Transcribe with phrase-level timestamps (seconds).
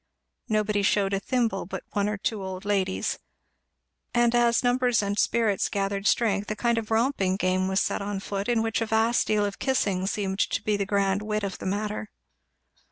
[0.49, 3.19] Nobody shewed a thimble but one or two old ladies;
[4.15, 8.19] and as numbers and spirits gathered strength, a kind of romping game was set on
[8.19, 11.59] foot in which a vast deal of kissing seemed to be the grand wit of
[11.59, 12.09] the matter.